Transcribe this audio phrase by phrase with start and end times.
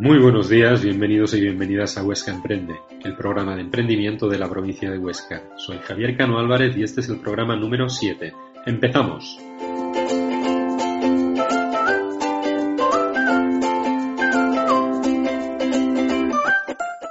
[0.00, 4.48] Muy buenos días, bienvenidos y bienvenidas a Huesca Emprende, el programa de emprendimiento de la
[4.48, 5.42] provincia de Huesca.
[5.56, 8.32] Soy Javier Cano Álvarez y este es el programa número 7.
[8.64, 9.38] ¡Empezamos!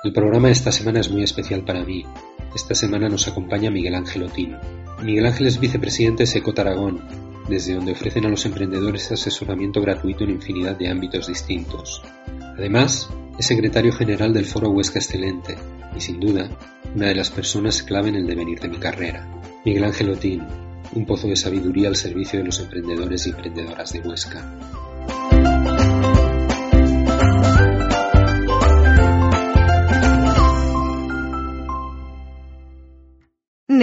[0.03, 2.05] El programa de esta semana es muy especial para mí,
[2.55, 4.55] esta semana nos acompaña Miguel Ángel Otín.
[5.03, 7.01] Miguel Ángel es vicepresidente de Secot Aragón,
[7.47, 12.01] desde donde ofrecen a los emprendedores asesoramiento gratuito en infinidad de ámbitos distintos.
[12.57, 15.57] Además, es secretario general del Foro Huesca Excelente
[15.95, 16.49] y, sin duda,
[16.95, 19.27] una de las personas clave en el devenir de mi carrera.
[19.63, 20.43] Miguel Ángel Otín,
[20.93, 24.76] un pozo de sabiduría al servicio de los emprendedores y emprendedoras de Huesca.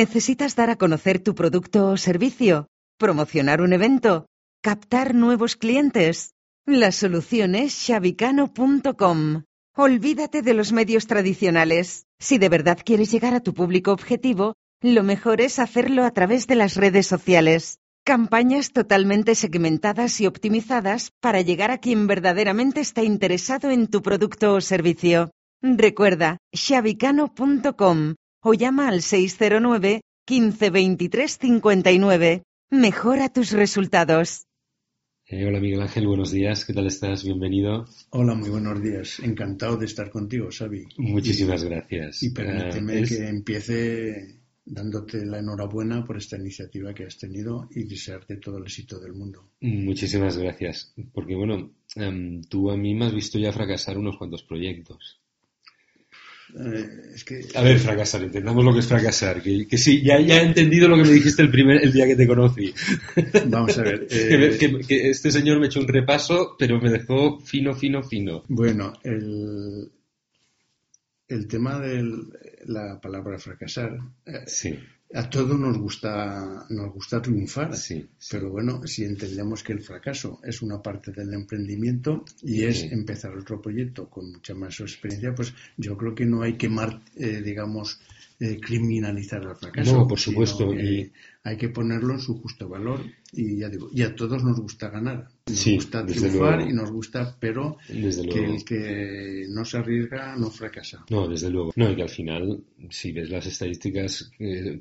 [0.05, 2.69] ¿Necesitas dar a conocer tu producto o servicio?
[2.99, 4.27] ¿Promocionar un evento?
[4.63, 6.35] ¿Captar nuevos clientes?
[6.67, 9.45] La solución es shabicano.com.
[9.75, 12.05] Olvídate de los medios tradicionales.
[12.19, 16.47] Si de verdad quieres llegar a tu público objetivo, lo mejor es hacerlo a través
[16.47, 17.79] de las redes sociales.
[18.05, 24.53] Campañas totalmente segmentadas y optimizadas para llegar a quien verdaderamente está interesado en tu producto
[24.53, 25.31] o servicio.
[25.63, 32.43] Recuerda, shabicano.com o llama al 609 15 23 59.
[32.71, 34.45] Mejora tus resultados.
[35.27, 37.25] Eh, hola Miguel Ángel, buenos días, ¿qué tal estás?
[37.25, 37.87] Bienvenido.
[38.11, 39.21] Hola, muy buenos días.
[39.21, 40.85] Encantado de estar contigo, Xavi.
[40.99, 42.23] Muchísimas gracias.
[42.23, 47.85] Y permíteme eh, que empiece dándote la enhorabuena por esta iniciativa que has tenido y
[47.85, 49.53] desearte todo el éxito del mundo.
[49.61, 54.43] Muchísimas gracias, porque bueno, em, tú a mí me has visto ya fracasar unos cuantos
[54.43, 55.24] proyectos.
[56.57, 57.15] Eh,
[57.57, 59.43] a ver, fracasar, entendamos lo que es fracasar.
[59.43, 62.17] Que, sí, ya, ya, he entendido lo que me dijiste el primer el día que
[62.17, 62.73] te conocí.
[63.47, 64.07] Vamos a ver.
[64.87, 68.45] que, este señor me echó un repaso, pero me dejó fino, fino, fino.
[68.49, 69.91] Bueno, el,
[71.27, 72.05] el tema de
[72.67, 73.99] la palabra fracasar.
[74.25, 74.79] Eh, sí
[75.15, 80.41] a todos nos gusta, nos gusta triunfar, sí, pero bueno, si entendemos que el fracaso
[80.43, 85.55] es una parte del emprendimiento y es empezar otro proyecto con mucha más experiencia, pues
[85.77, 86.69] yo creo que no hay que,
[87.17, 88.01] eh, digamos,
[88.41, 89.93] eh, criminalizar al fracaso.
[89.97, 90.75] No, por supuesto.
[90.75, 91.13] y...
[91.47, 93.01] Hay que ponerlo en su justo valor
[93.31, 95.29] y ya digo, y a todos nos gusta ganar.
[95.47, 101.05] Nos gusta triunfar y nos gusta, pero que el que no se arriesga no fracasa.
[101.11, 101.71] No, desde luego.
[101.77, 104.31] No, y que al final, si ves las estadísticas,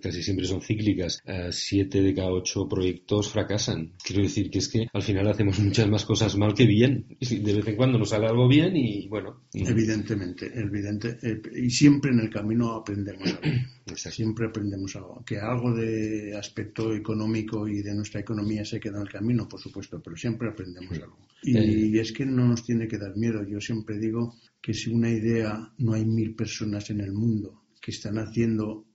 [0.01, 1.21] casi siempre son cíclicas.
[1.25, 3.91] Eh, siete de cada ocho proyectos fracasan.
[4.01, 7.17] Quiero decir que es que al final hacemos muchas más cosas mal que bien.
[7.19, 9.41] De vez en cuando nos sale algo bien y bueno.
[9.53, 11.17] Evidentemente, evidente.
[11.23, 13.67] Eh, y siempre en el camino aprendemos algo.
[13.95, 15.23] Siempre aprendemos algo.
[15.25, 19.59] Que algo de aspecto económico y de nuestra economía se queda en el camino, por
[19.59, 21.17] supuesto, pero siempre aprendemos algo.
[21.41, 23.43] Y, es que no nos tiene que dar miedo.
[23.45, 27.91] Yo siempre digo que si una idea no hay mil personas en el mundo que
[27.91, 28.85] están haciendo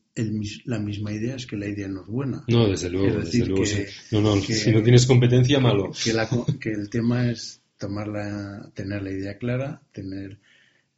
[0.65, 2.45] la misma idea es que la idea no es buena.
[2.49, 3.21] No, desde luego.
[3.21, 3.63] Desde luego
[4.11, 5.93] no, no, si no tienes competencia, malo.
[5.93, 6.13] Que,
[6.59, 10.41] que el tema es tomarla, tener la idea clara, tener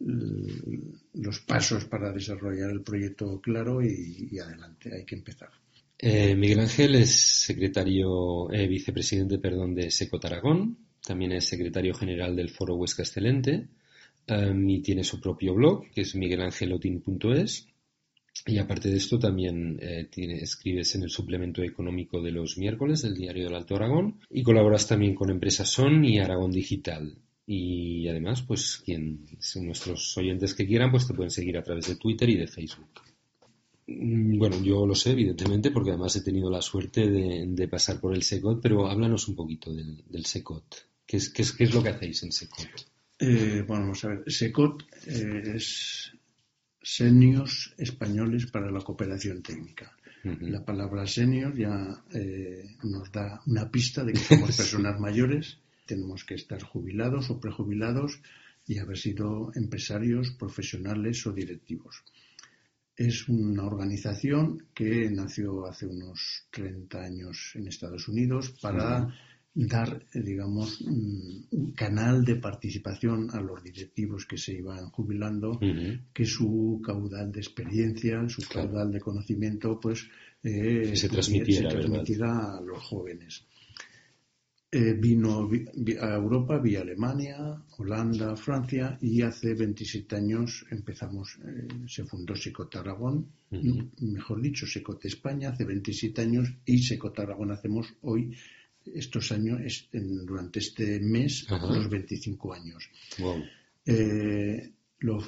[0.00, 5.50] los pasos para desarrollar el proyecto claro y, adelante, hay que empezar.
[5.98, 12.34] Eh, Miguel Ángel es secretario, eh, vicepresidente, perdón, de Secot Aragón, también es secretario general
[12.34, 13.68] del Foro Huesca Excelente
[14.26, 17.66] em, y tiene su propio blog, que es miguelangelotin.es.
[18.46, 23.02] Y aparte de esto, también eh, tiene, escribes en el suplemento económico de los miércoles
[23.02, 27.18] del Diario del Alto Aragón y colaboras también con Empresa Son y Aragón Digital.
[27.52, 29.26] Y además, pues quien,
[29.56, 33.00] nuestros oyentes que quieran, pues te pueden seguir a través de Twitter y de Facebook.
[33.88, 38.14] Mm, bueno, yo lo sé, evidentemente, porque además he tenido la suerte de, pasar por
[38.14, 40.76] el SECOT, pero háblanos un poquito del, del SECOT.
[41.04, 42.68] ¿Qué es, qué, es, lo que hacéis en SECOT?
[43.18, 44.22] Eh, bueno, vamos a ver.
[44.30, 46.12] SECOT eh, es
[46.80, 49.96] Senios Españoles para la Cooperación Técnica.
[50.22, 55.58] La palabra senior ya eh, nos da una pista de que somos personas mayores
[55.90, 58.20] tenemos que estar jubilados o prejubilados
[58.66, 61.94] y haber sido empresarios, profesionales o directivos.
[62.96, 69.08] es una organización que nació hace unos 30 años en Estados Unidos para
[69.54, 75.58] dar, digamos, un canal de participación a los directivos que se iban jubilando,
[76.12, 80.08] que su caudal de experiencia, su caudal de conocimiento, pues
[80.42, 83.46] eh, se, transmitiera, a los jóvenes.
[84.72, 85.50] Eh, vino
[86.00, 92.76] a Europa vía Alemania, Holanda, Francia y hace 27 años empezamos, eh, se fundó Secot
[92.76, 93.26] Aragón,
[93.98, 98.32] mejor dicho, Secot España hace 27 años y Secot Aragón hacemos hoy
[98.94, 99.60] estos años,
[99.92, 102.88] durante este mes, los 25 años.
[103.84, 104.70] Eh,
[105.00, 105.18] lo,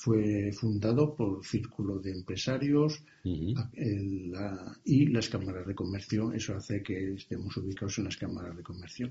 [0.00, 6.32] fue fundado por Círculo de Empresarios y las cámaras de comercio.
[6.32, 9.10] Eso hace que estemos ubicados en las cámaras de comercio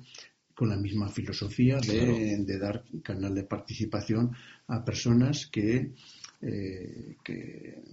[0.55, 4.31] con la misma filosofía de, dar canal de participación
[4.67, 5.91] a personas que,
[6.41, 7.83] eh, que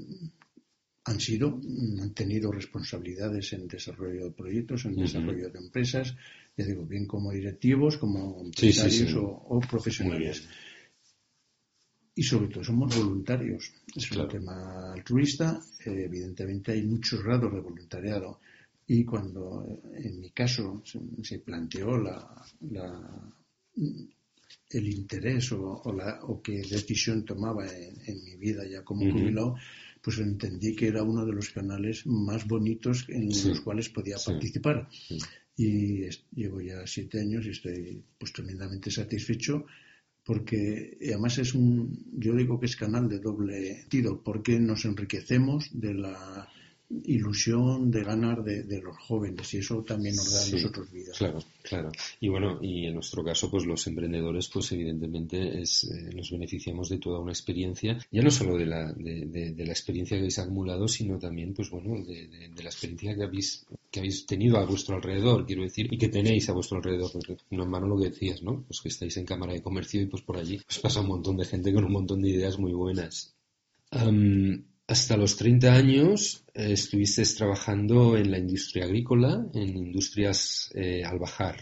[1.04, 1.60] han sido,
[2.00, 6.16] han tenido responsabilidades en desarrollo de proyectos, en desarrollo de empresas,
[6.56, 10.48] ya digo, bien como directivos, como empresarios O, profesionales
[12.16, 13.72] y sobre todo somos voluntarios.
[13.94, 18.40] Es un tema altruista, eh, evidentemente hay muchos grados de voluntariado.
[18.86, 20.82] Y cuando en mi caso
[21.22, 22.42] se, planteó la,
[24.70, 29.56] el interés o, la, o qué decisión tomaba en, mi vida ya como jubilado,
[30.00, 34.88] pues entendí que era uno de los canales más bonitos en los cuales podía participar.
[35.56, 39.66] Y llevo ya siete años y estoy pues tremendamente satisfecho
[40.26, 45.70] porque además es un, yo digo que es canal de doble sentido, porque nos enriquecemos
[45.72, 46.48] de la
[47.04, 51.12] ilusión de ganar de, los jóvenes y eso también nos da a nosotros vida.
[51.16, 51.90] Claro, claro.
[52.20, 56.88] Y bueno, y en nuestro caso, pues los emprendedores, pues evidentemente es, eh, nos beneficiamos
[56.88, 60.86] de toda una experiencia, ya no solo de la, de, la experiencia que habéis acumulado,
[60.86, 65.46] sino también, pues bueno, de, la experiencia que habéis, que habéis tenido a vuestro alrededor,
[65.46, 67.10] quiero decir, y que tenéis a vuestro alrededor.
[67.12, 68.62] Porque no en mano lo que decías, ¿no?
[68.66, 71.36] Pues que estáis en Cámara de Comercio y pues por allí pues pasa un montón
[71.36, 73.34] de gente con un montón de ideas muy buenas.
[74.88, 81.18] Hasta los 30 años eh, estuviste trabajando en la industria agrícola, en industrias eh, al
[81.18, 81.60] bajar.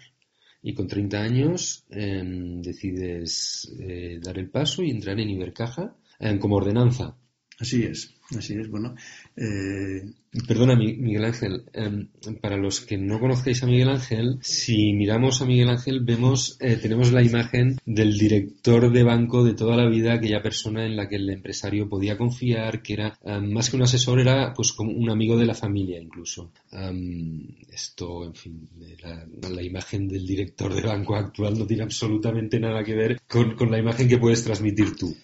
[0.62, 6.38] Y con 30 años em, decides eh, dar el paso y entrar en Ibercaja em,
[6.38, 7.16] como ordenanza.
[7.58, 8.68] Así es, así es.
[8.68, 8.96] Bueno,
[9.36, 10.02] eh...
[10.48, 11.62] perdona, Miguel Ángel.
[11.72, 12.08] Em,
[12.40, 16.76] para los que no conozcáis a Miguel Ángel, si miramos a Miguel Ángel, vemos, eh,
[16.76, 21.08] tenemos la imagen del director de banco de toda la vida, aquella persona en la
[21.08, 24.90] que el empresario podía confiar, que era em, más que un asesor, era pues como
[24.90, 26.50] un amigo de la familia incluso.
[26.72, 28.68] Em, esto, en fin,
[29.02, 33.54] la, la, imagen del director de banco actual no tiene absolutamente nada que ver con,
[33.54, 35.14] con la imagen que puedes transmitir tú.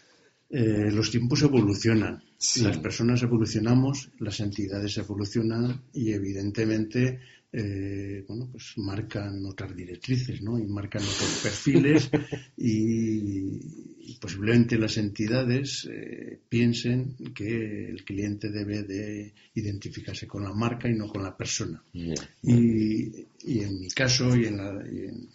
[0.52, 2.24] Eh, los tiempos evolucionan,
[2.60, 7.20] las personas evolucionamos, las entidades evolucionan y evidentemente
[7.52, 10.58] eh, bueno, pues marcan otras directrices, ¿no?
[10.58, 12.10] Y marcan otros perfiles
[12.56, 13.88] y,
[14.20, 20.94] posiblemente las entidades eh, piensen que el cliente debe de identificarse con la marca y
[20.94, 21.82] no con la persona.
[21.92, 24.58] Y, en mi caso y en,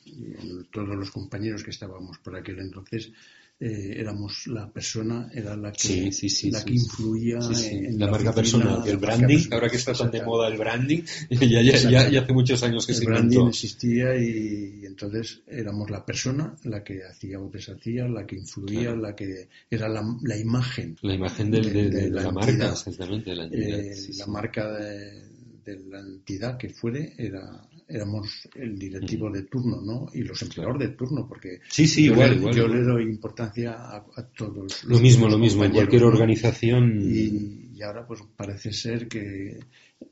[0.06, 3.12] y en todos los compañeros que estábamos por aquel entonces,
[3.57, 6.12] eh, éramos la persona, era la que,
[6.52, 7.40] la que influía
[7.72, 8.86] en la, marca personal.
[8.86, 12.62] El branding, ahora que está tan de moda el branding, ya, ya, ya, hace muchos
[12.64, 17.50] años que el se branding existía y, entonces éramos la persona la que hacía o
[17.50, 20.97] deshacía, la que influía, la que era la, la, imagen.
[21.02, 23.33] La imagen de, la, marca, exactamente.
[23.33, 25.24] la, eh, la marca de,
[25.66, 30.07] la entidad que fuere era éramos el directivo de turno, ¿no?
[30.14, 33.73] Y los empleadores de turno, porque sí, sí, yo, igual, le, yo le doy importancia
[33.73, 34.83] a, todos.
[34.83, 36.99] Lo mismo, lo mismo, en cualquier organización.
[37.02, 39.59] Y, ahora, pues parece ser que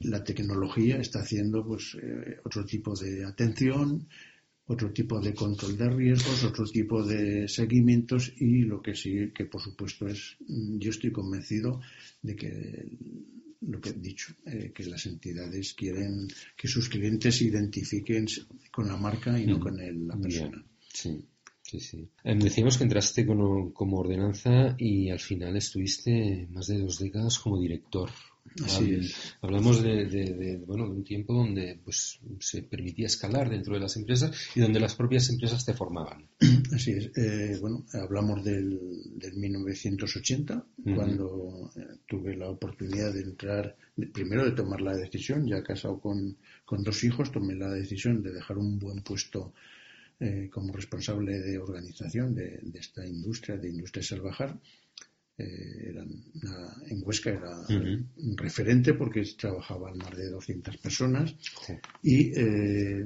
[0.01, 4.07] la tecnología está haciendo, pues, eh, otro tipo de atención,
[4.67, 9.45] otro tipo de control de riesgos, otro tipo de seguimientos y lo que sí, que
[9.45, 11.81] por supuesto es, yo estoy convencido
[12.21, 12.87] de que
[13.67, 18.25] lo que he dicho, eh, que las entidades quieren que sus clientes se identifiquen
[18.71, 19.61] con la marca y no mm.
[19.61, 20.63] con la persona.
[20.91, 21.25] Sí.
[21.61, 22.07] Sí, sí.
[22.23, 27.39] Em, decíamos que entraste como, como, ordenanza y al final estuviste más de dos décadas
[27.39, 28.11] como director.
[28.63, 29.35] Así es.
[29.41, 34.31] Hablamos de, bueno, de un tiempo donde pues, se permitía escalar dentro de las empresas
[34.55, 36.27] y donde las propias empresas te formaban.
[36.73, 37.11] Así es.
[37.17, 38.79] Eh, bueno, hablamos del,
[39.15, 43.75] del 1980, cuando eh, tuve la oportunidad de entrar,
[44.13, 48.33] primero de tomar la decisión, ya casado con, con dos hijos, tomé la decisión de
[48.33, 49.53] dejar un buen puesto
[50.19, 54.57] eh, como responsable de organización de, esta industria, de Industria Salvajar
[55.37, 56.09] eh, eran
[56.89, 61.35] en Huesca era un referente porque trabajaban más de 200 personas
[62.03, 63.05] y eh,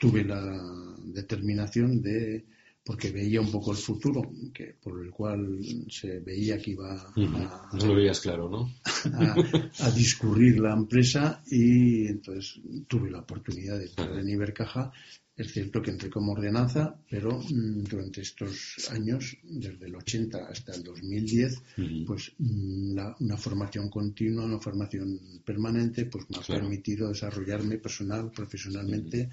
[0.00, 2.44] tuve la determinación de
[2.88, 4.22] porque veía un poco el futuro,
[4.54, 5.58] que por el cual
[5.90, 8.72] se veía que iba a, no lo veías claro, ¿no?
[9.80, 14.90] a, discurrir la empresa y entonces tuve la oportunidad de entrar en Ibercaja
[15.38, 20.74] es cierto que entré como ordenanza, pero mm, durante estos años, desde el 80 hasta
[20.74, 21.62] el 2010,
[22.04, 29.30] pues mm, una formación continua, una formación permanente, pues me ha permitido desarrollarme personal, profesionalmente.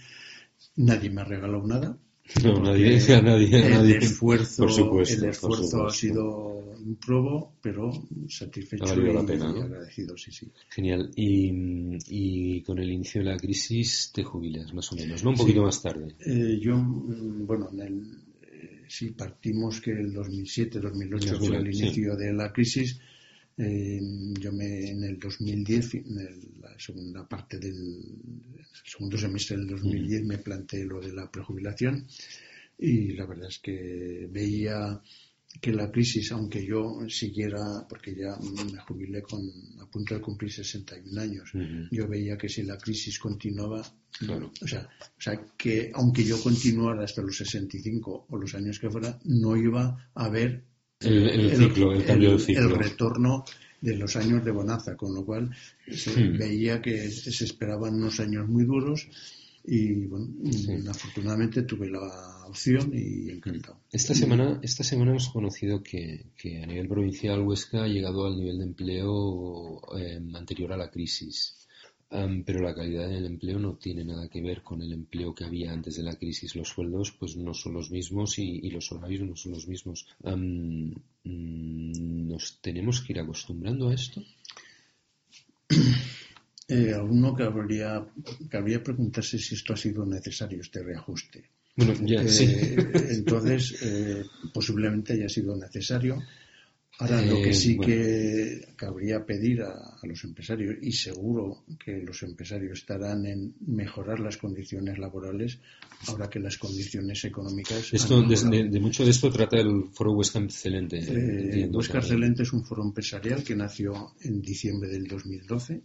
[0.78, 1.98] Nadie me ha regalado nada,
[2.44, 7.92] no, nadie, nadie, el esfuerzo, el esfuerzo ha sido un probo, pero
[8.28, 10.52] satisfecho y, agradecido, sí, sí.
[10.70, 11.12] Genial.
[11.16, 15.32] Y, con el inicio de la crisis te jubilas, más o menos, ¿no?
[15.32, 16.16] Un poquito más tarde.
[16.26, 18.02] Eh, yo, mm, bueno, en el,
[18.42, 23.00] eh, si partimos que el 2007, 2008 fue el inicio de la crisis,
[23.58, 24.02] eh,
[24.40, 28.02] yo me, en el 2010, en la segunda parte del
[28.84, 32.06] segundo semestre del 2010, me planteé lo de la prejubilación
[32.78, 35.02] y la verdad es que veía
[35.62, 39.42] que la crisis, aunque yo siguiera, porque ya me jubilé con,
[39.80, 41.52] a punto de cumplir 61 años,
[41.92, 47.06] yo veía que si la crisis continuaba, o, sea, o sea, que aunque yo continuara
[47.06, 50.66] hasta los 65 o los años que fuera, no iba a haber
[51.00, 52.70] el, ciclo, el, cambio de ciclo.
[52.70, 53.46] El retorno
[53.82, 55.56] de los años de bonanza, con lo cual
[55.92, 56.38] se hmm.
[56.38, 59.08] veía que se esperaban unos años muy duros
[59.68, 60.28] y bueno,
[60.90, 63.80] afortunadamente tuve la opción y encantado.
[63.92, 68.38] Esta semana, esta semana hemos conocido que, que a nivel provincial Huesca ha llegado al
[68.38, 71.55] nivel de empleo eh, anterior a la crisis
[72.10, 75.74] pero la calidad del empleo no tiene nada que ver con el empleo que había
[75.74, 76.56] antes de la crisis.
[76.56, 80.08] Los sueldos pues no son los mismos y, los horarios no son los mismos.
[80.24, 80.92] Mm,
[81.24, 84.24] ¿Nos tenemos que ir acostumbrando a esto?
[86.68, 88.04] Eh, alguno que habría,
[88.50, 91.44] cabría preguntarse si esto ha sido necesario, este reajuste.
[91.76, 92.56] Bueno, ya, eh, sí.
[93.12, 96.24] Entonces, eh, posiblemente haya sido necesario
[96.98, 102.80] Ahora, lo que sí que cabría pedir a, los empresarios, y seguro que los empresarios
[102.80, 105.60] estarán en mejorar las condiciones laborales,
[106.08, 107.94] ahora que las condiciones económicas.
[107.94, 111.00] Esto, de, mucho de esto trata el Foro Huesca Excelente.
[111.00, 115.82] Eh, Huesca Excelente es un foro empresarial que nació en diciembre del 2012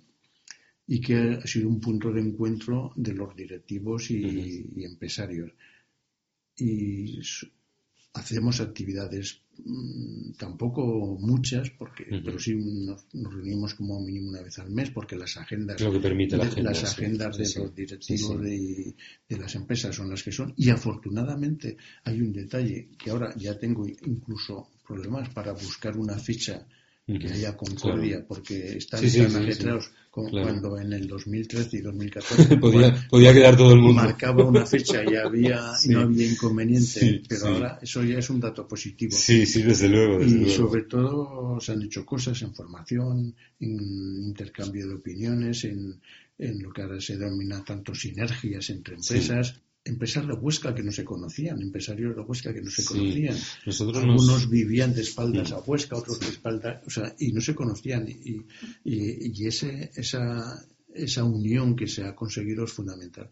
[0.86, 5.50] y que ha sido un punto de encuentro de los directivos y, y empresarios.
[6.56, 7.20] Y
[8.12, 14.70] hacemos actividades mm, tampoco muchas porque pero sí nos, reunimos como mínimo una vez al
[14.70, 18.94] mes porque las agendas Lo que permite la de, las agendas de los directivos de,
[19.28, 20.52] de, las empresas son las que son.
[20.56, 26.66] Y afortunadamente hay un detalle que ahora ya tengo incluso problemas para buscar una ficha
[27.06, 33.32] que haya concordia, porque están tan ajetreados como cuando en el 2013 y 2014 podía,
[33.32, 34.02] quedar todo el mundo.
[34.02, 38.40] Marcaba una fecha y, había, y no había inconveniente, pero ahora eso ya es un
[38.40, 39.16] dato positivo.
[39.16, 40.22] Sí, sí, desde luego.
[40.22, 46.00] y sobre todo se han hecho cosas en formación, en intercambio de opiniones, en,
[46.38, 50.92] en lo que ahora se denomina tanto sinergias entre empresas empresarios de Huesca que no
[50.92, 53.36] se conocían, empresarios de Huesca que no se conocían.
[53.94, 58.06] Algunos vivían de espaldas a Huesca, otros de espaldas, o sea, y no se conocían.
[58.08, 58.46] Y,
[58.84, 60.62] y, ese, esa,
[60.94, 63.30] esa unión que se ha conseguido es fundamental.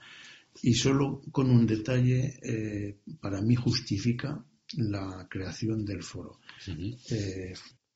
[0.62, 4.44] Y solo con un detalle, eh, para mí justifica
[4.76, 6.40] la creación del foro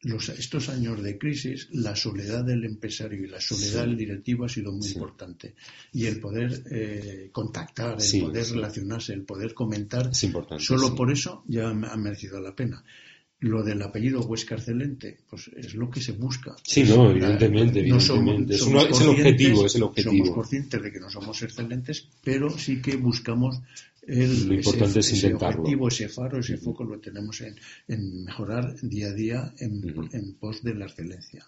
[0.05, 4.73] estos años de crisis, la soledad del empresario y la soledad del directivo ha sido
[4.73, 5.55] muy importante.
[5.93, 10.11] Y el poder eh, contactar, el poder relacionarse, el poder comentar,
[10.59, 12.85] solo por eso ya ha merecido la pena.
[13.39, 16.55] Lo del apellido Huesca Excelente, pues es lo que se busca.
[16.63, 18.55] Sí, no, evidentemente, evidentemente.
[18.55, 20.15] es, el objetivo, es el objetivo.
[20.15, 23.61] Somos conscientes de que no somos excelentes, pero sí que buscamos
[24.03, 25.49] el, lo importante ese, es intentarlo.
[25.49, 27.55] Ese objetivo, ese faro, ese foco lo tenemos en,
[27.89, 29.83] en mejorar día a día en,
[30.13, 31.47] en pos de la excelencia.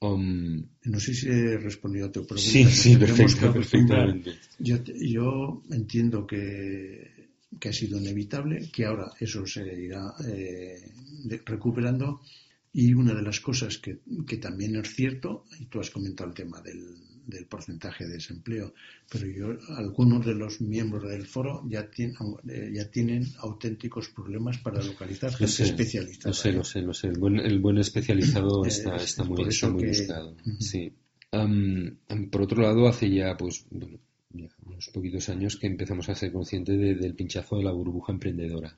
[0.00, 2.50] Um, no sé si he respondido a tu pregunta.
[2.50, 4.32] Sí, sí, perfectamente.
[4.58, 7.28] Yo, yo entiendo que,
[7.60, 10.90] que, ha sido inevitable, que ahora eso se irá eh,
[11.44, 12.20] recuperando.
[12.72, 16.34] Y una de las cosas que, que también es cierto, y tú has comentado el
[16.34, 18.74] tema del, del porcentaje de desempleo,
[19.10, 22.16] pero yo, algunos de los miembros del foro ya tienen,
[22.48, 26.30] eh, ya tienen auténticos problemas para localizar gente sé, especializada.
[26.30, 27.08] Lo sé, lo sé, lo sé.
[27.08, 30.36] El buen, el buen especializado está, está muy, está muy buscado.
[30.58, 30.92] Sí.
[32.30, 33.98] por otro lado, hace ya, pues, bueno,
[34.30, 38.76] ya unos poquitos años que empezamos a ser conscientes del pinchazo de la burbuja emprendedora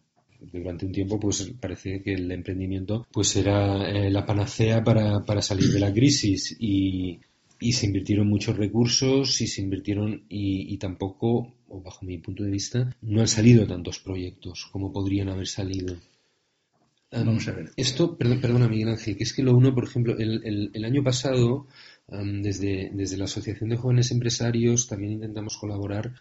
[0.52, 5.42] durante un tiempo pues parece que el emprendimiento pues era eh, la panacea para, para
[5.42, 7.20] salir de la crisis y,
[7.64, 12.50] y se invirtieron muchos recursos y se invirtieron y, tampoco, o bajo mi punto de
[12.50, 15.96] vista, no han salido tantos proyectos como podrían haber salido.
[17.10, 17.70] Vamos a ver.
[17.76, 21.02] Esto, perdón, perdona Miguel Ángel, que es que lo uno, por ejemplo, el, el, año
[21.02, 21.66] pasado,
[22.08, 26.12] desde, desde, la Asociación de Jóvenes Empresarios también intentamos colaborar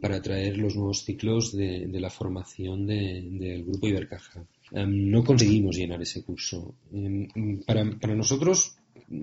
[0.00, 4.44] para traer los nuevos ciclos de, de la formación del Grupo Ibercaja.
[4.72, 6.74] no conseguimos llenar ese curso.
[6.92, 7.28] Em,
[7.64, 8.78] para, para nosotros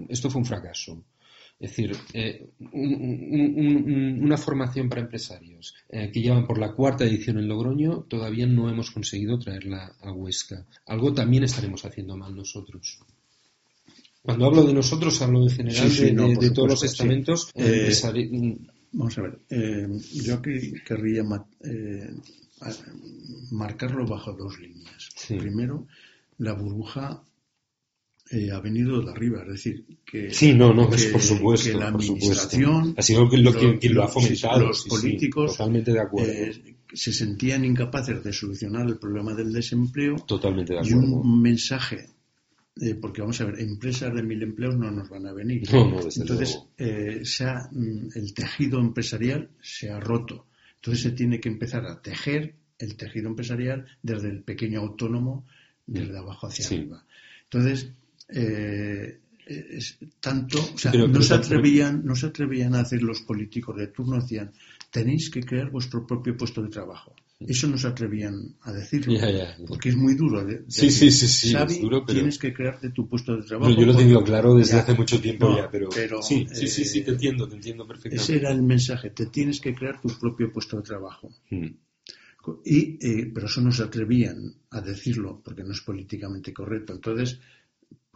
[0.08, 1.04] esto fue un fracaso.
[1.58, 7.48] Es decir, eh, una formación para empresarios eh, que llevan por la cuarta edición en
[7.48, 10.66] Logroño, todavía no hemos conseguido traerla a Huesca.
[10.86, 13.00] Algo también estaremos haciendo mal nosotros.
[14.22, 15.90] Cuando hablo de nosotros, hablo en general
[16.40, 17.52] de, todos los estamentos.
[17.56, 17.90] Eh,
[18.92, 19.40] vamos a ver,
[20.12, 21.24] yo querría
[23.52, 25.10] marcarlo bajo dos líneas.
[25.28, 25.88] Primero,
[26.38, 27.24] la burbuja
[28.32, 31.90] eh, ha venido de arriba, es decir, que, sí, no, no, es por supuesto, la
[31.90, 36.32] administración, ha sido lo, quien, lo ha fomentado, los políticos, totalmente de acuerdo.
[36.32, 41.02] Eh, se sentían incapaces de solucionar el problema del desempleo, totalmente de acuerdo.
[41.02, 42.16] y un, mensaje
[42.82, 45.64] eh, porque vamos a ver, empresas de mil empleos no nos van a venir.
[45.72, 47.22] Entonces, eh,
[47.72, 50.48] mm, el tejido empresarial se ha roto.
[50.76, 55.46] Entonces se tiene que empezar a tejer el tejido empresarial desde el pequeño autónomo,
[55.88, 57.06] desde abajo hacia arriba.
[57.44, 57.94] Entonces,
[58.30, 63.78] eh, es, tanto, o sea, no, se atrevían, no se atrevían a hacer los políticos
[63.78, 64.52] de turno, decían,
[64.92, 67.14] tenéis que crear vuestro propio puesto de trabajo.
[67.38, 69.14] Eso no se atrevían a decirlo,
[69.68, 70.48] porque es muy duro.
[70.68, 71.56] sí, sí, sí, sí,
[72.08, 73.72] tienes que crearte tu puesto de trabajo.
[73.72, 77.02] yo lo he tenido claro desde hace mucho tiempo ya, pero, sí, sí, sí, sí,
[77.02, 78.24] te entiendo, te entiendo perfectamente.
[78.24, 81.30] Ese era el mensaje, te tienes que crear tu propio puesto de trabajo.
[81.50, 81.68] Mm.
[82.64, 86.94] Y, eh, pero eso no se atrevían a decirlo, porque no es políticamente correcto.
[86.94, 87.40] Entonces,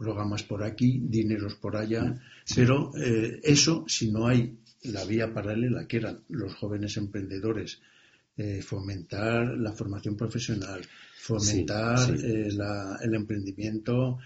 [0.00, 2.18] programas por aquí, dineros por allá,
[2.56, 7.82] pero eh, eso, si no hay la vía paralela, que eran los jóvenes emprendedores,
[8.34, 10.80] eh, fomentar la formación profesional,
[11.18, 14.18] fomentar eh, el emprendimiento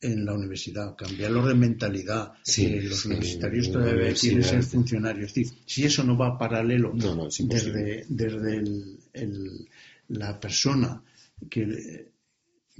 [0.00, 2.32] en la universidad, cambiarlo de mentalidad.
[2.56, 5.28] los universitarios todavía quieren ser funcionarios.
[5.28, 8.64] Es decir, si eso no va paralelo desde, desde
[10.08, 11.00] la persona
[11.48, 12.08] que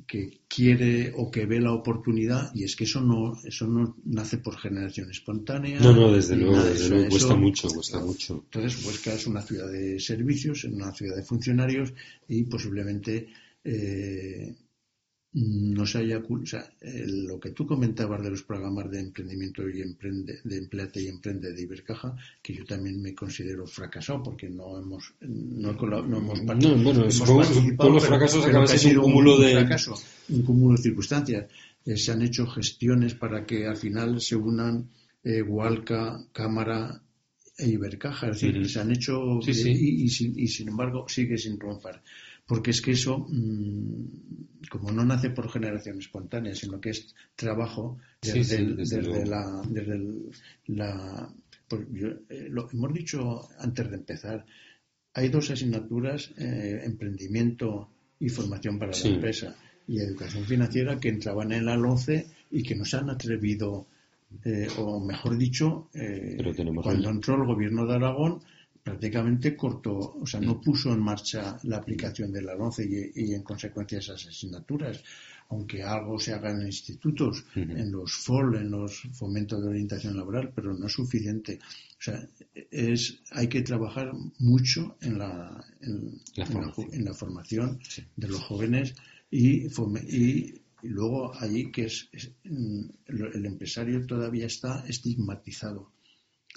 [0.07, 4.39] que quiere o que ve la oportunidad y es que eso no eso no nace
[4.39, 8.45] por generación espontánea no no desde luego, desde luego cuesta mucho cuesta mucho.
[8.45, 11.93] Entonces Huesca es una ciudad de servicios una ciudad de funcionarios
[12.29, 13.29] y posiblemente
[13.65, 14.55] eh,
[15.35, 19.83] no se haya o sea, lo que tú comentabas de los programas de emprendimiento y
[19.83, 24.79] emprende, de empleate y emprende de Ibercaja, que yo también me considero fracasado porque no
[24.79, 27.09] hemos no, no hemos, no, bueno,
[27.77, 29.95] todos los fracasos acaban siendo un cúmulo de fracaso,
[30.31, 31.47] un cúmulo de circunstancias.
[31.85, 34.91] Eh, se han hecho gestiones para que al final se unan
[35.23, 37.03] eh, Hualca, Cámara
[37.57, 42.03] e Ibercaja, es decir, se han hecho Y, y, sin embargo sigue sin triunfar
[42.49, 47.99] porque es que eso, mm, como no nace por generación espontánea, sino que es trabajo
[48.23, 48.59] desde,
[49.27, 49.63] la...
[49.69, 50.01] Desde
[50.67, 51.31] la
[51.69, 51.83] pues
[52.31, 54.47] eh, lo hemos dicho antes de empezar,
[55.13, 59.55] hay dos asignaturas, eh, emprendimiento y formación para la empresa,
[59.87, 63.87] y educación financiera, que entraban en la LOCE y que nos han atrevido,
[64.47, 65.91] eh, o mejor dicho,
[66.83, 68.41] cuando entró el gobierno de Aragón,
[68.89, 73.43] prácticamente cortó, o sea, no puso en marcha la aplicación de la 11 y, en
[73.43, 75.03] consecuencia esas asignaturas,
[75.51, 80.53] aunque algo se haga en institutos, en los FOL, en los fomentos de orientación laboral,
[80.55, 81.59] pero no es suficiente.
[81.99, 82.29] O sea,
[82.71, 86.21] es, hay que trabajar mucho en la, en
[87.05, 87.81] la, formación,
[88.17, 88.95] de los jóvenes
[89.31, 92.09] y, y, luego allí que es,
[92.45, 95.91] el empresario todavía está estigmatizado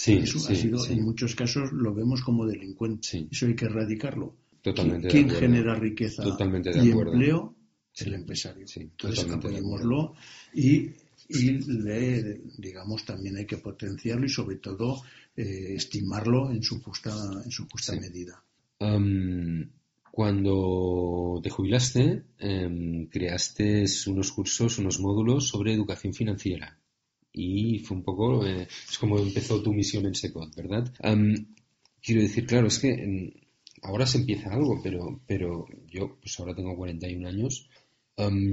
[0.01, 3.27] Sí, Eso ha sido, en muchos casos lo vemos como delincuente.
[3.29, 4.35] Eso hay que erradicarlo.
[4.59, 7.55] Totalmente ¿Quién genera riqueza y empleo?
[7.97, 8.65] El empresario.
[8.75, 10.15] Entonces apoyémoslo
[10.55, 10.89] y,
[11.29, 11.51] y
[11.83, 15.03] le, digamos, también hay que potenciarlo y sobre todo
[15.37, 17.13] eh, estimarlo en su justa,
[17.45, 18.43] en su justa medida.
[20.11, 26.80] cuando te jubilaste, em, creaste unos cursos, unos módulos sobre educación financiera
[27.33, 30.93] y fue un poco, eh, es como empezó tu misión en SECOT, ¿verdad?
[32.01, 33.33] quiero decir, claro, es que
[33.83, 37.69] ahora se empieza algo, pero, pero yo pues ahora tengo 41 años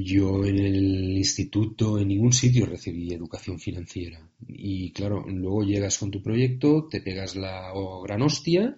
[0.00, 4.20] yo en el instituto, en ningún sitio recibí educación financiera.
[4.46, 8.76] Y claro, luego llegas con tu proyecto, te pegas la gran hostia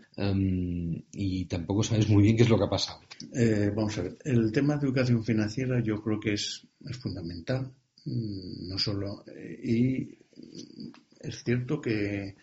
[1.12, 3.00] y tampoco sabes muy bien qué es lo que ha pasado.
[3.34, 7.72] Eh, vamos a ver, el tema de educación financiera yo creo que es, es fundamental.
[8.04, 9.24] Mm, no solo.
[9.26, 10.18] Eh, y
[11.20, 12.34] es cierto que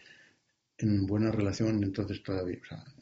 [0.79, 2.59] en buena relación entonces todavía,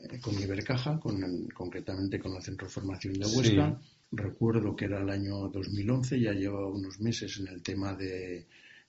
[0.10, 3.80] eh, con Ibercaja, con concretamente con el Centro de Formación de Huesca.
[4.12, 8.46] Recuerdo que era el año 2011, ya llevaba unos meses en el tema de,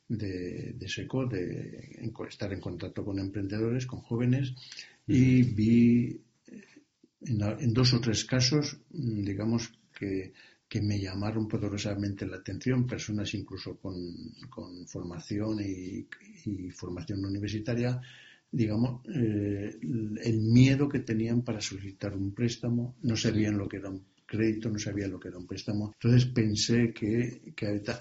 [0.08, 1.98] de, SECO, de
[2.28, 4.54] estar en contacto con emprendedores, con jóvenes,
[5.06, 6.64] y vi eh,
[7.22, 10.32] en, dos o tres casos, mm, digamos, que,
[10.68, 13.96] que, me llamaron poderosamente la atención, personas incluso con,
[14.50, 16.06] con formación y,
[16.44, 18.00] y formación universitaria,
[18.50, 23.90] digamos, eh, el miedo que tenían para solicitar un préstamo, no sabían lo que era
[23.90, 25.92] un crédito, no sabían lo que era un préstamo.
[26.00, 27.52] Entonces pensé que,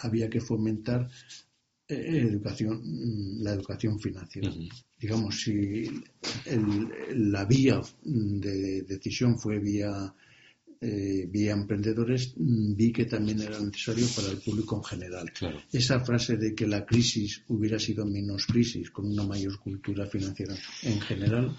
[0.01, 1.09] había que fomentar
[1.87, 4.51] eh, educación, mm, la educación financiera.
[4.97, 5.89] Digamos, si
[7.11, 10.13] la vía de decisión fue vía
[10.87, 15.31] eh, vía emprendedores, mm, vi que también era necesario para el público en general.
[15.71, 20.55] Esa frase de que la crisis hubiera sido menos crisis con una mayor cultura financiera
[20.83, 21.55] en general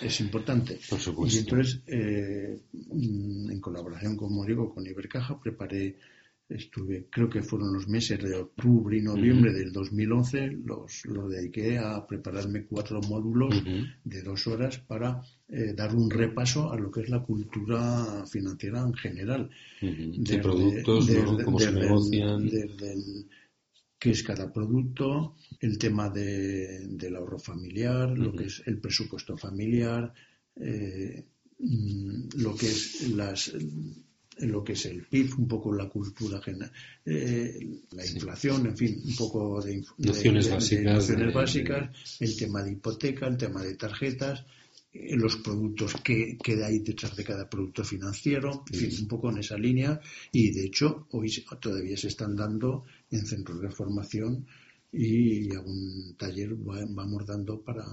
[0.00, 0.78] es importante.
[1.26, 5.96] Y entonces, eh, mm, en colaboración, como digo, con Ibercaja, preparé
[6.48, 11.78] estuve, creo que fueron los meses de octubre y noviembre del 2011, los, lo dediqué
[11.78, 13.62] a prepararme cuatro módulos
[14.04, 18.80] de dos horas para eh, dar un repaso a lo que es la cultura financiera
[18.80, 19.50] en general.
[19.80, 21.10] de productos,
[21.44, 22.46] cómo se negocian.
[22.46, 22.94] Desde
[23.98, 29.36] qué es cada producto, el tema de, del ahorro familiar, lo que es el presupuesto
[29.36, 30.14] familiar,
[30.56, 31.26] eh,
[31.58, 33.52] mm, lo que es las
[34.38, 36.70] en lo que es el PIB, un poco la cultura general,
[37.04, 43.26] eh, la inflación, en fin, un poco de, nociones, básicas, básicas, el tema de hipoteca,
[43.26, 44.44] el tema de tarjetas,
[44.92, 49.30] eh, los productos que, que hay detrás de cada producto financiero, en fin, un poco
[49.30, 50.00] en esa línea.
[50.32, 54.46] Y de hecho, hoy todavía se están dando en centros de formación
[54.90, 57.84] y algún taller vamos dando para,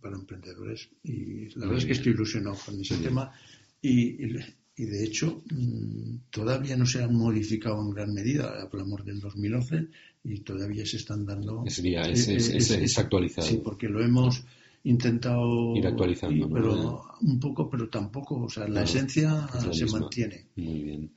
[0.00, 0.88] para emprendedores.
[1.02, 3.32] Y la verdad es que estoy ilusionado con ese tema.
[3.80, 9.20] y, y de hecho mm, todavía no se han modificado en gran medida, hablamos del
[9.20, 9.88] 2011
[10.24, 11.62] y todavía se están dando.
[11.66, 13.46] Es, es, es, actualizado.
[13.46, 14.44] Sí, porque lo hemos
[14.82, 20.46] intentado ir actualizando, pero un poco, pero tampoco, o sea, la esencia se mantiene.
[20.56, 21.10] Muy bien.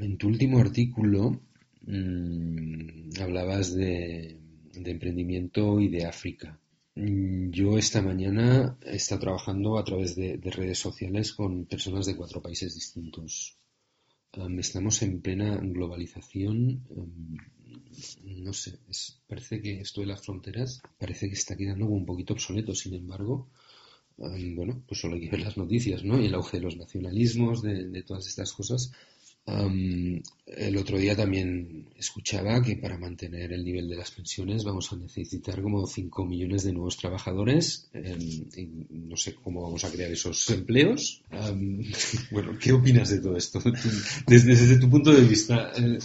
[0.00, 1.40] en tu último artículo
[1.86, 4.38] mm, hablabas de,
[4.72, 6.58] de emprendimiento y de África.
[6.96, 12.16] Mm, yo esta mañana he estado trabajando a través de, redes sociales con personas de
[12.16, 13.56] cuatro países distintos.
[14.58, 16.82] estamos en plena globalización.
[18.24, 18.78] no sé,
[19.28, 22.74] parece que esto de las fronteras parece que está quedando un poquito obsoleto.
[22.74, 23.48] Sin embargo,
[24.16, 26.20] bueno, pues solo hay que ver las noticias, ¿no?
[26.20, 28.92] Y el auge de los nacionalismos, de todas estas cosas,
[29.46, 34.96] el otro día también escuchaba que para mantener el nivel de las pensiones vamos a
[34.96, 37.90] necesitar como 5 millones de nuevos trabajadores.
[37.94, 41.22] y no sé cómo vamos a crear esos empleos.
[42.30, 43.60] bueno, ¿qué opinas de todo esto?
[44.26, 45.72] Desde, tu punto de vista.
[45.76, 45.98] Eh,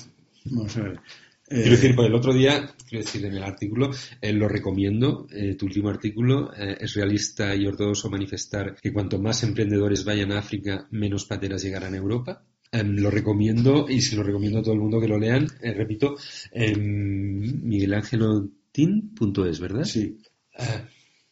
[0.46, 1.00] vamos a ver.
[1.48, 5.54] Quiero decir, por el otro día, quiero decir en el artículo, eh, lo recomiendo, eh,
[5.54, 10.88] tu último artículo, es realista y ortodoxo manifestar que cuanto más emprendedores vayan a África,
[10.90, 12.44] menos pateras llegarán a Europa.
[12.76, 15.48] Em, lo recomiendo y se lo recomiendo a todo el mundo que lo lean.
[15.62, 16.18] Eh, repito,
[16.52, 19.86] en miguelangelotin.es, ¿verdad?
[19.86, 20.18] Sí.
[20.58, 20.86] Ah.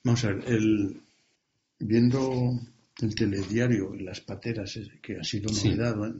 [0.06, 1.02] Vamos a ver, el,
[1.80, 2.60] viendo
[3.02, 6.14] el telediario y las pateras, que ha sido novedad,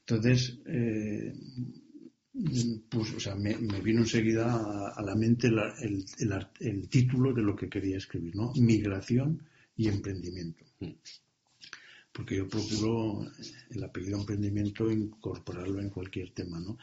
[0.00, 1.32] entonces, eh,
[2.88, 6.04] pues, o sea, me, vino enseguida a, la mente el,
[6.60, 8.52] el, título de lo que quería escribir, ¿no?
[8.54, 9.42] Migración
[9.76, 10.64] y emprendimiento.
[10.80, 10.92] Mm
[12.12, 13.26] porque yo procuro
[13.70, 16.78] el apellido emprendimiento incorporarlo en cualquier tema, ¿no?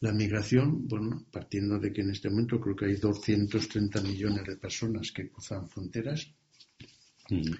[0.00, 4.56] La migración, bueno, partiendo de que en este momento creo que hay 230 millones de
[4.56, 6.30] personas que cruzan fronteras,
[7.30, 7.52] mm.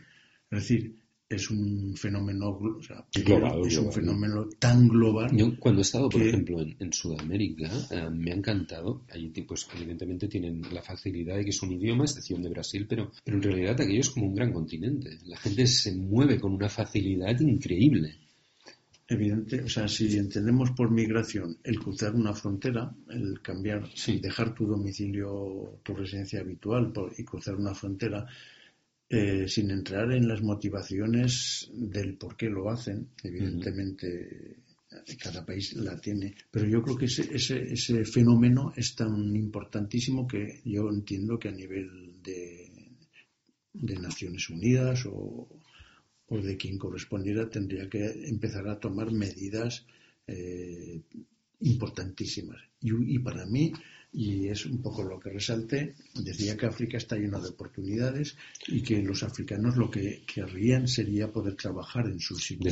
[0.50, 1.04] es decir,
[1.35, 5.31] es un fenómeno global, es un fenómeno tan global.
[5.37, 9.03] Yo cuando he estado, por ejemplo, en, Sudamérica, eh, me ha encantado.
[9.11, 12.87] Hay tipos que evidentemente tienen la facilidad de que es un idioma, excepción de Brasil,
[12.88, 15.18] pero, pero en realidad aquello es como un gran continente.
[15.27, 18.16] La gente se mueve con una facilidad increíble.
[19.07, 23.87] Evidente, o sea, si entendemos por migración el cruzar una frontera, el cambiar,
[24.23, 28.27] dejar tu domicilio, tu residencia habitual y cruzar una frontera,
[29.09, 34.64] eh, sin entrar en las motivaciones del por qué lo hacen, evidentemente
[35.21, 36.35] cada país la tiene.
[36.51, 41.49] Pero yo creo que ese, ese, ese fenómeno es tan importantísimo que yo entiendo que
[41.49, 42.71] a nivel de,
[44.01, 45.49] Naciones Unidas o,
[46.29, 49.87] de quien correspondiera tendría que empezar a tomar medidas
[50.27, 51.01] eh,
[51.61, 52.61] importantísimas.
[52.81, 53.73] Y, para mí,
[54.14, 58.37] y es un poco lo que resalte, decía que África está llena de oportunidades
[58.68, 62.70] y que los africanos lo que querrían sería poder trabajar en su sitio.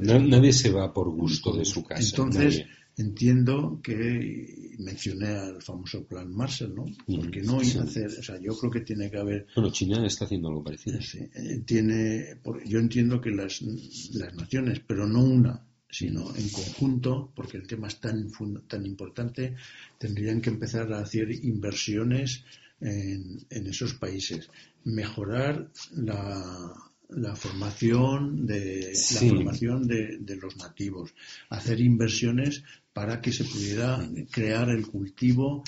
[0.00, 2.02] nadie se va por gusto de su casa.
[2.02, 2.66] Entonces,
[2.98, 6.84] entiendo que mencioné al famoso plan Marshall, ¿no?
[7.06, 9.46] Porque no hacer, o sea, yo creo que tiene que haber.
[9.54, 11.00] Bueno, China está haciendo algo parecido.
[11.00, 17.30] Sí, eh, tiene, yo entiendo que las, las naciones, pero no una, sino en conjunto,
[17.36, 18.30] porque el tema es tan,
[18.66, 19.54] tan importante,
[19.98, 22.44] tendrían que empezar a hacer inversiones
[22.80, 24.48] en, en esos países,
[24.84, 26.72] mejorar la,
[27.10, 31.12] la formación de la formación de, de, los nativos,
[31.50, 34.00] hacer inversiones para que se pudiera
[34.30, 35.62] crear el cultivo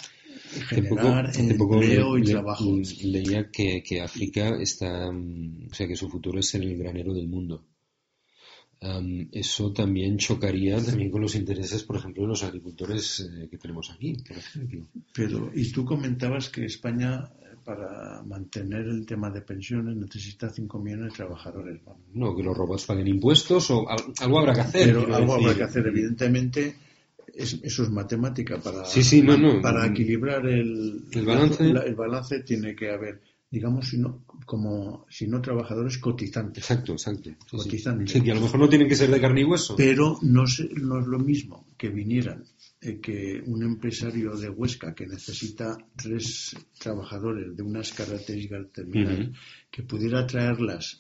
[0.68, 2.80] generar empleo y trabajo.
[3.02, 7.62] Leía que, que África está, o sea, que su futuro es el granero del mundo
[9.33, 13.90] eso también chocaría también con los intereses, por ejemplo, de los agricultores eh, que tenemos
[13.90, 14.87] aquí, por ejemplo.
[15.12, 20.79] Pero, y tú comentabas que España, eh, para mantener el tema de pensiones, necesita 5
[20.79, 21.81] millones de trabajadores.
[22.12, 23.87] No, que los robots paguen impuestos o
[24.20, 24.87] algo habrá que hacer.
[24.87, 26.77] Pero algo habrá que hacer, evidentemente.
[27.35, 28.83] eso es matemática para,
[29.62, 31.64] para equilibrar el, el balance.
[31.64, 33.20] el balance tiene que haber
[33.54, 36.64] digamos, sino, como si no trabajadores cotizantes.
[36.64, 37.30] Exacto, exacto.
[37.48, 38.20] cotizantes.
[38.20, 39.76] que a lo mejor no tienen que ser de carne y hueso.
[39.76, 42.44] Pero no, no es lo mismo que vinieran
[42.80, 49.28] eh, que un empresario de Huesca que necesita tres trabajadores de unas características determinadas,
[49.70, 50.98] que pudiera traerlas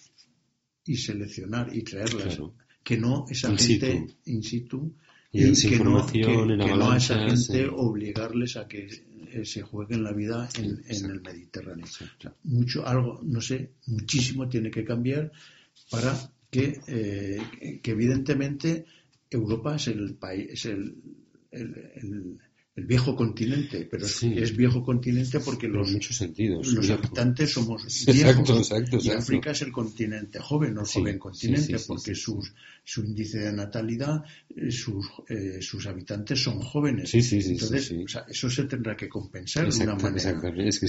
[0.86, 2.38] y seleccionar y traerlas,
[2.84, 4.94] que no esa gente in situ
[5.32, 6.22] y, que, no, que,
[6.56, 8.86] no, a esa gente obligarles a que
[9.34, 11.86] eh, se jueguen la vida en, el Mediterráneo.
[12.44, 15.32] mucho, algo, no sé, muchísimo tiene que cambiar
[15.90, 16.14] para
[16.50, 18.84] que, eh, que evidentemente
[19.28, 20.94] Europa es el país, es el,
[21.50, 22.38] el el
[22.76, 28.72] viejo continente, pero es viejo continente porque los, muchos sentidos, los habitantes somos viejos.
[29.00, 33.52] y África es el continente joven, no el joven continente, porque sus, su índice de
[33.52, 34.24] natalidad,
[34.56, 37.14] eh, sus, eh, sus habitantes son jóvenes.
[37.14, 37.94] Entonces,
[38.28, 40.40] eso se tendrá que compensar de una manera.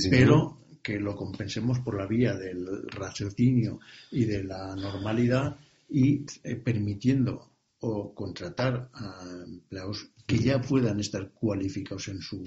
[0.09, 3.79] pero que lo compensemos por la vía del raciocinio
[4.11, 5.57] y de la normalidad
[5.89, 7.54] y eh, permitiendo
[7.85, 12.43] o contratar a empleados que ya puedan estar cualificados en su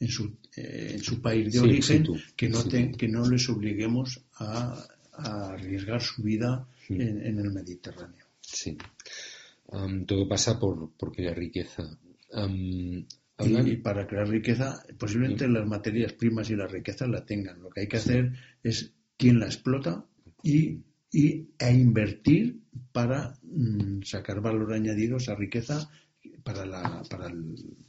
[0.00, 0.24] en su,
[0.56, 6.22] eh, en su país de origen, que, no que no les obliguemos a, arriesgar su
[6.22, 8.24] vida en, el Mediterráneo.
[8.40, 8.76] Sí.
[10.06, 11.84] todo pasa por, por crear riqueza.
[13.38, 17.62] y, para crear riqueza, posiblemente las materias primas y la riqueza la tengan.
[17.62, 18.32] Lo que hay que hacer
[18.64, 20.04] es quién la explota
[20.42, 20.80] y,
[21.12, 25.90] y a invertir para mm, sacar valor añadido esa riqueza
[26.42, 27.32] para la, para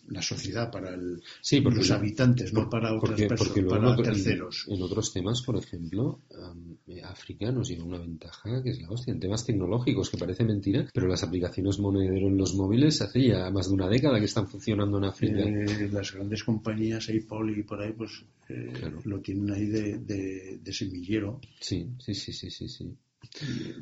[0.07, 4.65] la sociedad, para los habitantes, no para otras personas, para terceros.
[4.67, 6.19] En, otros temas, por ejemplo,
[7.03, 9.13] África nos lleva una ventaja que es la hostia.
[9.13, 13.49] En temas tecnológicos, que parece mentira, pero las aplicaciones monedero en los móviles hace ya
[13.49, 15.39] más de una década que están funcionando en África.
[15.39, 18.73] Eh, las grandes compañías, Apple y por ahí, pues eh,
[19.05, 21.39] lo tienen ahí de, de, semillero.
[21.59, 22.67] Sí, sí, sí, sí, sí.
[22.67, 22.95] sí.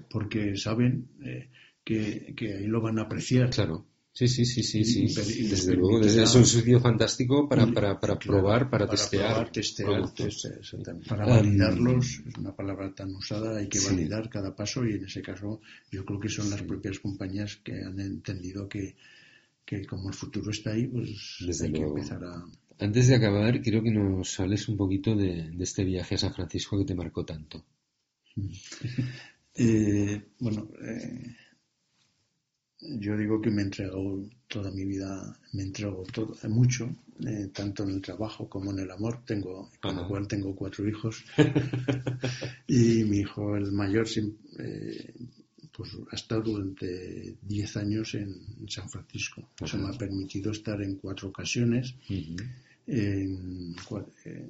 [0.10, 1.50] Porque saben eh,
[1.84, 3.50] que, que ahí lo van a apreciar.
[3.50, 3.86] Claro.
[4.14, 5.48] Sí, sí, sí, sí, sí.
[5.48, 9.50] desde luego, es un sitio fantástico para, para, para probar, para, testear.
[9.50, 10.04] testear,
[11.08, 15.22] para validarlos, es una palabra tan usada, hay que validar cada paso y en ese
[15.22, 18.98] caso yo creo que son las propias compañías que han entendido que,
[19.64, 22.46] que como el futuro está ahí, pues hay que empezar a...
[22.80, 26.34] Antes de acabar, quiero que nos hables un poquito de, de este viaje a San
[26.34, 27.64] Francisco que te marcó tanto.
[29.56, 31.36] Eh, bueno, eh,
[32.82, 36.90] yo digo que me he entregado toda mi vida, me entrego todo, mucho,
[37.26, 39.24] eh, tanto en el trabajo como en el amor.
[39.26, 41.24] Tengo, con lo cual tengo cuatro hijos.
[42.68, 44.08] y mi hijo, el mayor,
[44.60, 45.14] eh,
[45.72, 49.48] pues ha estado durante diez años en San Francisco.
[49.60, 51.94] Eso me ha permitido estar en cuatro ocasiones.
[52.88, 53.76] En,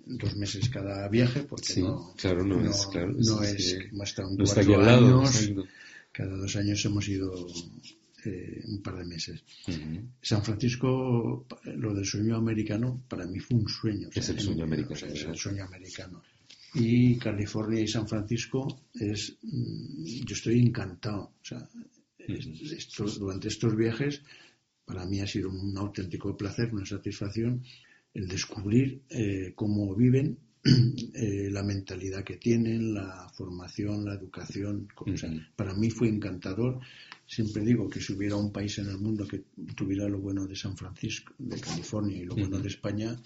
[0.05, 5.51] dos meses cada viaje porque no, claro, no, es, claro, no es, estado cuatro años,
[6.11, 7.47] cada dos años hemos ido
[8.25, 9.43] eh, un par de meses.
[10.21, 14.09] San Francisco, lo del sueño americano, para mí fue un sueño.
[14.13, 15.13] Es el sueño americano.
[15.13, 16.21] es el sueño americano.
[16.75, 21.33] Y California y San Francisco es, mm, yo estoy encantado.
[21.41, 21.67] O sea,
[23.19, 24.21] durante estos viajes
[24.85, 27.63] para mí ha sido un auténtico placer, una satisfacción
[28.13, 34.87] el descubrir eh, cómo viven, eh, la mentalidad que tienen, la formación, la educación.
[35.55, 36.79] para mí fue encantador
[37.31, 39.41] Siempre digo que si hubiera un país en el mundo que
[39.73, 43.17] tuviera lo bueno de San Francisco, de California y lo bueno de España,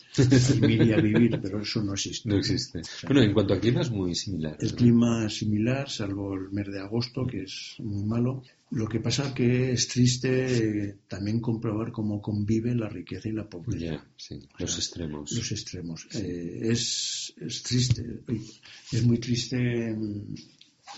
[0.62, 2.30] me iría a vivir, pero eso no existe.
[2.30, 2.84] No existe.
[3.08, 4.58] bueno, en cuanto a clima es muy similar.
[4.60, 8.44] El clima es similar, salvo el mes de agosto, que es muy malo.
[8.70, 13.50] Lo que pasa que es triste eh, también comprobar cómo convive la riqueza y la
[13.50, 14.06] pobreza.
[14.60, 15.32] los extremos.
[15.32, 16.08] Los extremos.
[16.13, 18.22] Eh, es, es triste,
[18.91, 20.36] es muy triste mm,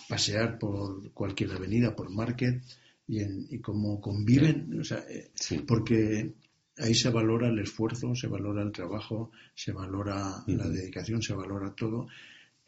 [0.10, 2.62] pasear por cualquier avenida, por Market,
[3.08, 5.32] y, cómo conviven, o sea, eh,
[5.66, 6.34] porque
[6.78, 11.74] ahí se valora el esfuerzo, se valora el trabajo, se valora la dedicación, se valora
[11.74, 12.08] todo,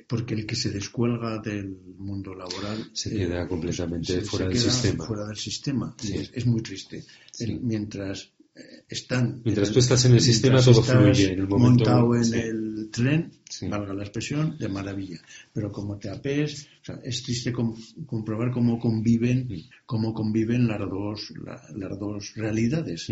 [0.07, 5.05] porque el que se descuelga del mundo laboral se queda eh, completamente fuera, del sistema.
[5.05, 5.95] fuera del sistema.
[6.01, 7.03] es, muy triste.
[7.61, 9.41] mientras eh, están.
[9.43, 11.33] Mientras tú estás en el sistema, todo fluye.
[11.33, 13.31] En el momento, montado en el tren,
[13.69, 15.19] valga la expresión, de maravilla.
[15.53, 16.67] Pero como te apees,
[17.03, 19.47] es triste comprobar cómo conviven,
[19.85, 21.33] cómo conviven las dos,
[21.75, 23.07] las dos realidades.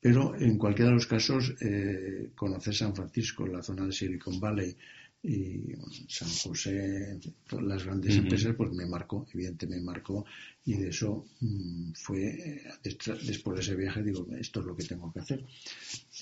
[0.00, 4.74] Pero en cualquiera de los casos, eh, conocer San Francisco, la zona de Silicon Valley,
[5.22, 5.74] y
[6.08, 10.24] San José, todas las grandes empresas, pues me marcó, evidentemente me marcó,
[10.64, 15.12] y de eso mm, fue, después de ese viaje, digo, esto es lo que tengo
[15.12, 15.44] que hacer.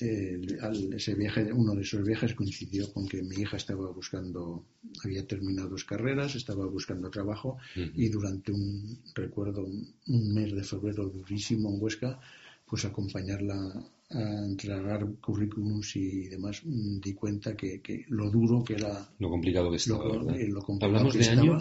[0.00, 4.64] ese viaje, uno de esos viajes coincidió con que mi hija estaba buscando,
[5.04, 11.08] había terminado dos carreras, estaba buscando trabajo, y durante un, recuerdo, un mes de febrero
[11.08, 12.18] durísimo en Huesca,
[12.66, 13.72] pues acompañarla
[14.10, 19.06] a entregar currículums y demás, mm, di cuenta que, lo duro que era.
[19.18, 20.04] Lo complicado que estaba.
[20.04, 21.58] Lo, ¿Hablamos de año?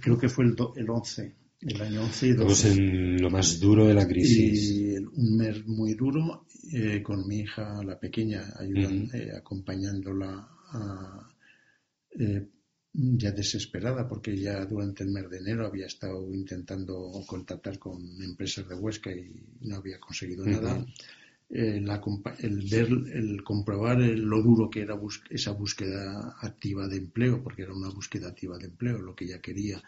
[0.00, 1.34] creo que fue el, el 11.
[1.62, 2.52] El año 11 y 12.
[2.52, 4.70] Estamos en lo más duro de la crisis.
[4.70, 10.48] Y un mes muy duro, eh, con mi hija, la pequeña, ayudando, eh, acompañándola
[12.18, 12.48] eh,
[12.92, 18.68] ya desesperada, porque ya durante el mes de enero había estado intentando contactar con empresas
[18.68, 20.84] de Huesca y no había conseguido nada
[21.50, 24.98] el, ver, el comprobar lo duro que era
[25.30, 29.40] esa búsqueda activa de empleo, porque era una búsqueda activa de empleo, lo que ella
[29.40, 29.82] quería,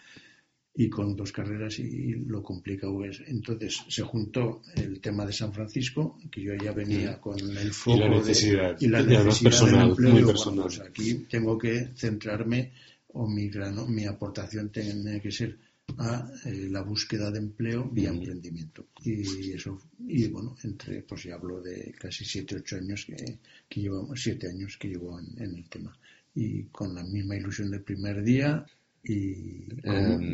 [0.74, 3.22] y con dos carreras y lo complicado es.
[3.26, 7.98] Entonces se juntó el tema de San Francisco, que yo ya venía con el foco
[7.98, 10.64] y la necesidad, y la necesidad personal, empleo, muy personal.
[10.64, 12.72] Pues aquí tengo que centrarme
[13.08, 15.58] o mi grano, mi aportación tiene que ser
[15.98, 18.86] a eh, la búsqueda de empleo vía emprendimiento.
[19.04, 23.80] Y eso, y bueno, entre, pues ya hablo de casi 7, 8 años que, que
[23.80, 25.96] llevamos, 7 años que llevo en el tema.
[26.34, 28.64] Y con la misma ilusión del primer día,
[29.04, 29.66] y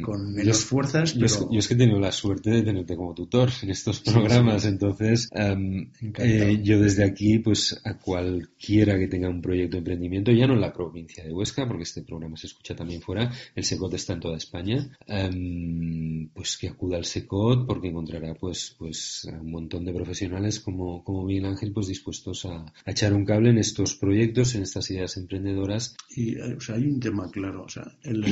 [0.03, 1.15] con, em, menos fuerzas.
[1.15, 5.29] Yo, es, que he tenido la suerte de tenerte como tutor en estos programas, entonces
[5.33, 10.47] em, eh, yo desde aquí, pues a cualquiera que tenga un proyecto de emprendimiento, ya
[10.47, 13.95] no en la provincia de Huesca, porque este programa se escucha también fuera, el SECOT
[13.95, 19.51] está en toda España, em, pues que acuda al SECOT porque encontrará pues, pues un
[19.51, 23.95] montón de profesionales como, como Miguel Ángel pues dispuestos a, echar un cable en estos
[23.95, 25.97] proyectos, en estas ideas emprendedoras.
[26.15, 28.23] Y o sea, hay un tema claro, o sea, el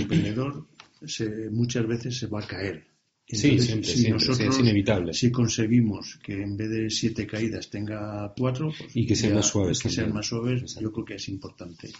[1.04, 2.86] se, muchas veces se va a caer.
[3.26, 5.12] sí, siempre, si nosotros, es inevitable.
[5.12, 9.46] Si conseguimos que en vez de siete caídas tenga cuatro, pues y que sean más
[9.46, 11.90] suaves, que sean más suaves, yo creo que es importante.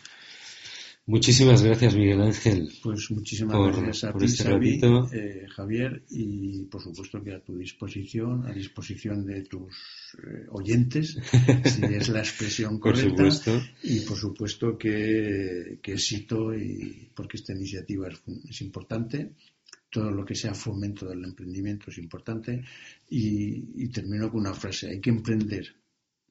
[1.08, 2.68] Muchísimas gracias, Miguel Ángel.
[2.82, 4.48] Pues muchísimas gracias a ti, este
[5.12, 9.72] eh, Javier, y por supuesto que a tu disposición, a disposición de tus
[10.18, 11.16] eh, oyentes,
[11.64, 13.22] si es la expresión correcta.
[13.84, 19.30] Y por supuesto que, que éxito, y, porque esta iniciativa es, importante
[19.88, 22.64] todo lo que sea fomento del emprendimiento es importante
[23.08, 25.72] y, y, termino con una frase, hay que emprender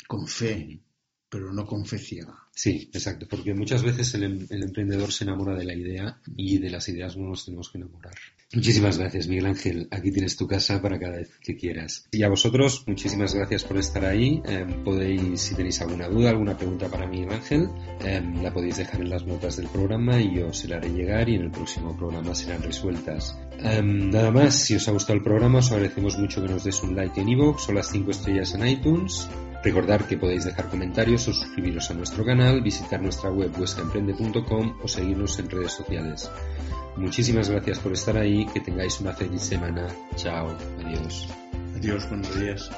[0.06, 0.82] con fe,
[1.30, 2.46] pero no con fe ciega.
[2.54, 6.70] Sí, exacto, porque muchas veces em, el, emprendedor se enamora de la idea y de
[6.70, 8.14] las ideas no nos tenemos que enamorar.
[8.54, 9.88] Muchísimas gracias, Miguel Ángel.
[9.92, 12.08] Aquí tienes tu casa para cada vez que quieras.
[12.12, 14.42] Y a vosotros, muchísimas gracias por estar ahí.
[14.46, 17.68] Em, podéis, si tenéis alguna duda, alguna pregunta para Miguel Ángel,
[18.00, 21.28] em, la podéis dejar en las notas del programa y yo se la haré llegar
[21.28, 23.38] y en el próximo programa serán resueltas.
[23.84, 26.96] nada más, si os ha gustado el programa, os agradecemos mucho que nos des un
[26.96, 29.28] like en iVoox o las 5 estrellas en iTunes.
[29.66, 34.88] Recordar que podéis dejar comentarios o suscribiros a nuestro canal, visitar nuestra web vuescaemprende.com o
[34.88, 36.30] seguirnos en redes sociales.
[36.96, 39.88] Muchísimas gracias por estar ahí, que tengáis una feliz semana.
[40.16, 40.56] Chao,
[40.86, 41.28] adiós.
[41.76, 42.70] Adiós, buenos días.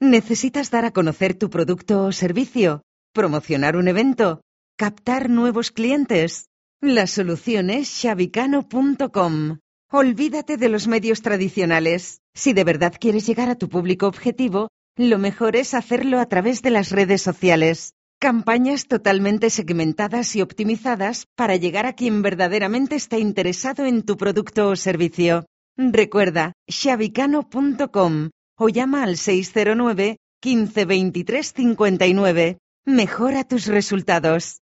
[0.00, 2.82] ¿Necesitas dar a conocer tu producto o servicio?
[3.12, 4.40] promocionar un evento,
[4.76, 6.48] captar nuevos clientes.
[6.80, 9.58] La solución es xavicano.com.
[9.90, 12.20] Olvídate de los medios tradicionales.
[12.34, 16.62] Si de verdad quieres llegar a tu público objetivo, lo mejor es hacerlo a través
[16.62, 17.92] de las redes sociales.
[18.18, 24.68] Campañas totalmente segmentadas y optimizadas para llegar a quien verdaderamente está interesado en tu producto
[24.68, 25.44] o servicio.
[25.76, 32.58] Recuerda, xavicano.com o llama al 609 15 23 59.
[32.84, 34.61] Mejora tus resultados.